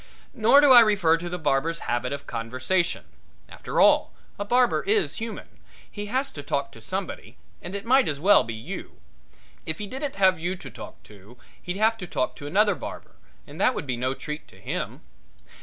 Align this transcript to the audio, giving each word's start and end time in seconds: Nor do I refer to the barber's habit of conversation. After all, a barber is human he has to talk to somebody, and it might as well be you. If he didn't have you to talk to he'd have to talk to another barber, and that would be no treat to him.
Nor 0.33 0.61
do 0.61 0.71
I 0.71 0.79
refer 0.79 1.15
to 1.17 1.29
the 1.29 1.37
barber's 1.37 1.81
habit 1.81 2.11
of 2.11 2.25
conversation. 2.25 3.03
After 3.47 3.79
all, 3.79 4.11
a 4.39 4.43
barber 4.43 4.81
is 4.81 5.17
human 5.17 5.59
he 5.91 6.07
has 6.07 6.31
to 6.31 6.41
talk 6.41 6.71
to 6.71 6.81
somebody, 6.81 7.37
and 7.61 7.75
it 7.75 7.85
might 7.85 8.07
as 8.07 8.19
well 8.19 8.43
be 8.43 8.55
you. 8.55 8.99
If 9.67 9.77
he 9.77 9.85
didn't 9.85 10.15
have 10.15 10.39
you 10.39 10.55
to 10.55 10.71
talk 10.71 11.03
to 11.03 11.37
he'd 11.61 11.77
have 11.77 11.99
to 11.99 12.07
talk 12.07 12.35
to 12.37 12.47
another 12.47 12.73
barber, 12.73 13.13
and 13.45 13.61
that 13.61 13.75
would 13.75 13.85
be 13.85 13.95
no 13.95 14.15
treat 14.15 14.47
to 14.47 14.55
him. 14.59 15.01